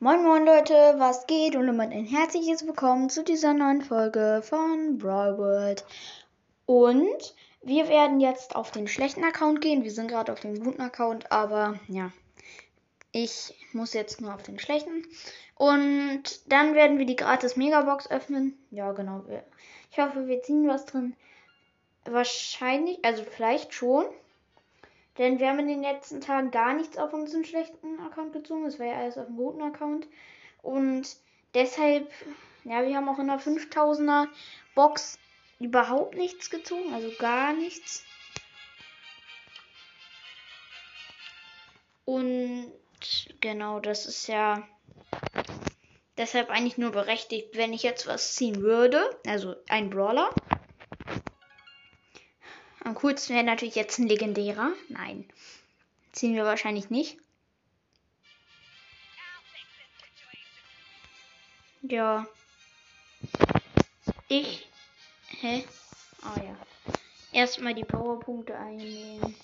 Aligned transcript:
Moin 0.00 0.22
Moin 0.22 0.44
Leute, 0.44 0.94
was 0.98 1.26
geht 1.26 1.56
und 1.56 1.66
immer 1.66 1.82
ein 1.82 2.04
herzliches 2.04 2.64
Willkommen 2.64 3.10
zu 3.10 3.24
dieser 3.24 3.52
neuen 3.52 3.82
Folge 3.82 4.42
von 4.44 4.96
Brawl 4.96 5.36
World. 5.38 5.84
Und 6.66 7.34
wir 7.62 7.88
werden 7.88 8.20
jetzt 8.20 8.54
auf 8.54 8.70
den 8.70 8.86
schlechten 8.86 9.24
Account 9.24 9.60
gehen. 9.60 9.82
Wir 9.82 9.90
sind 9.90 10.06
gerade 10.06 10.32
auf 10.32 10.38
dem 10.38 10.62
guten 10.62 10.80
Account, 10.80 11.32
aber 11.32 11.80
ja, 11.88 12.12
ich 13.10 13.52
muss 13.72 13.92
jetzt 13.92 14.20
nur 14.20 14.32
auf 14.32 14.44
den 14.44 14.60
schlechten. 14.60 15.04
Und 15.56 16.22
dann 16.46 16.76
werden 16.76 16.98
wir 16.98 17.04
die 17.04 17.16
gratis 17.16 17.56
Megabox 17.56 18.08
öffnen. 18.08 18.56
Ja, 18.70 18.92
genau. 18.92 19.24
Ich 19.90 19.98
hoffe, 19.98 20.28
wir 20.28 20.40
ziehen 20.42 20.68
was 20.68 20.86
drin. 20.86 21.16
Wahrscheinlich, 22.04 23.04
also 23.04 23.24
vielleicht 23.24 23.74
schon. 23.74 24.04
Denn 25.18 25.40
wir 25.40 25.48
haben 25.48 25.58
in 25.58 25.68
den 25.68 25.82
letzten 25.82 26.20
Tagen 26.20 26.50
gar 26.52 26.74
nichts 26.74 26.96
auf 26.96 27.12
unseren 27.12 27.44
schlechten 27.44 27.98
Account 28.00 28.32
gezogen. 28.32 28.66
Es 28.66 28.78
war 28.78 28.86
ja 28.86 28.98
alles 28.98 29.18
auf 29.18 29.26
dem 29.26 29.36
guten 29.36 29.62
Account. 29.62 30.06
Und 30.62 31.08
deshalb, 31.54 32.10
ja, 32.64 32.86
wir 32.86 32.96
haben 32.96 33.08
auch 33.08 33.18
in 33.18 33.26
der 33.26 33.40
5000er 33.40 34.28
Box 34.74 35.18
überhaupt 35.58 36.14
nichts 36.14 36.50
gezogen. 36.50 36.94
Also 36.94 37.10
gar 37.18 37.52
nichts. 37.52 38.04
Und 42.04 42.72
genau, 43.40 43.80
das 43.80 44.06
ist 44.06 44.28
ja 44.28 44.66
deshalb 46.16 46.48
eigentlich 46.48 46.78
nur 46.78 46.92
berechtigt, 46.92 47.56
wenn 47.56 47.72
ich 47.72 47.82
jetzt 47.82 48.06
was 48.06 48.34
ziehen 48.34 48.62
würde. 48.62 49.02
Also 49.26 49.56
ein 49.68 49.90
Brawler. 49.90 50.30
Am 52.88 52.94
coolsten 52.94 53.34
wäre 53.34 53.44
natürlich 53.44 53.74
jetzt 53.74 53.98
ein 53.98 54.08
legendärer. 54.08 54.72
Nein. 54.88 55.28
Ziehen 56.12 56.34
wir 56.34 56.44
wahrscheinlich 56.44 56.88
nicht. 56.88 57.18
Ja. 61.82 62.26
Ich. 64.28 64.66
Hä? 65.26 65.64
Ah 66.22 66.40
ja. 66.42 66.56
Erstmal 67.30 67.74
die 67.74 67.84
Powerpunkte 67.84 68.56
einnehmen. 68.56 69.34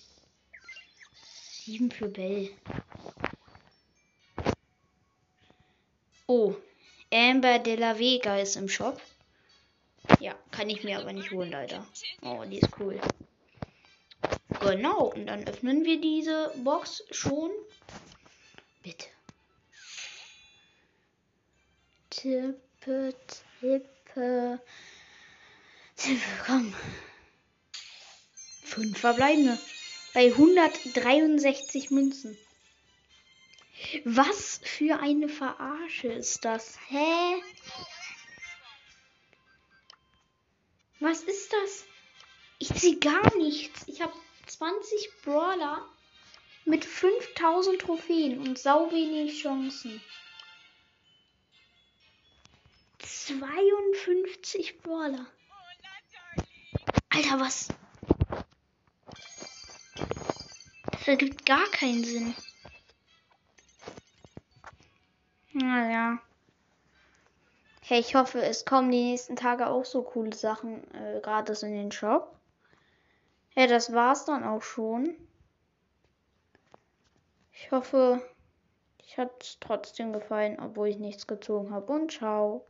Sieben 1.13 1.91
für 1.91 2.09
Bell. 2.09 2.51
Oh. 6.27 6.55
Amber 7.13 7.59
de 7.59 7.77
la 7.77 7.99
Vega 7.99 8.39
ist 8.39 8.57
im 8.57 8.71
Shop. 8.71 8.99
Ja, 10.19 10.35
kann 10.51 10.71
ich 10.71 10.83
mir 10.83 10.99
aber 10.99 11.13
nicht 11.13 11.31
holen, 11.31 11.51
leider. 11.51 11.87
Oh, 12.23 12.43
die 12.47 12.61
ist 12.61 12.71
cool. 12.81 12.99
Genau, 14.65 15.13
und 15.13 15.27
dann 15.27 15.47
öffnen 15.47 15.85
wir 15.85 16.01
diese 16.01 16.53
Box 16.65 17.05
schon. 17.11 17.51
Bitte. 18.83 19.07
Tippe, 22.09 23.15
tippe. 23.61 24.61
Tippe, 25.97 26.21
komm. 26.47 26.75
Fünf 28.63 28.99
verbleibende. 28.99 29.59
Bei 30.15 30.33
163 30.33 31.91
Münzen. 31.91 32.39
Was 34.05 34.61
für 34.63 35.01
eine 35.01 35.29
Verarsche 35.29 36.09
ist 36.09 36.45
das? 36.45 36.79
Hä? 36.89 37.43
Was 41.01 41.23
ist 41.23 41.53
das? 41.53 41.85
Ich 42.59 42.73
ziehe 42.75 42.99
gar 42.99 43.37
nichts. 43.37 43.87
Ich 43.89 44.01
habe 44.01 44.15
20 44.47 45.11
Brawler 45.23 45.87
mit 46.65 46.85
5000 46.85 47.81
Trophäen 47.81 48.39
und 48.41 48.59
sau 48.59 48.91
wenig 48.91 49.43
Chancen. 49.43 50.01
52 52.99 54.81
Brawler. 54.81 55.27
Alter, 57.11 57.41
was? 57.41 57.69
Das 60.91 61.09
ergibt 61.09 61.45
gar 61.47 61.67
keinen 61.67 62.03
Sinn. 62.03 62.35
Naja. 65.53 66.19
Hey, 67.83 68.01
ich 68.01 68.15
hoffe, 68.15 68.43
es 68.43 68.65
kommen 68.65 68.91
die 68.91 69.11
nächsten 69.11 69.37
Tage 69.37 69.69
auch 69.69 69.85
so 69.85 70.03
coole 70.03 70.35
Sachen 70.35 70.83
äh, 70.95 71.21
gratis 71.21 71.63
in 71.63 71.75
den 71.75 71.93
Shop. 71.93 72.35
Ja, 73.57 73.67
das 73.67 73.93
war's 73.93 74.25
dann 74.27 74.45
auch 74.45 74.63
schon. 74.63 75.17
Ich 77.53 77.73
hoffe, 77.73 78.21
ich 78.99 79.19
hat 79.19 79.43
es 79.43 79.59
trotzdem 79.61 80.13
gefallen, 80.13 80.59
obwohl 80.61 80.89
ich 80.89 80.99
nichts 80.99 81.27
gezogen 81.27 81.73
habe. 81.73 81.93
Und 81.93 82.13
ciao. 82.13 82.67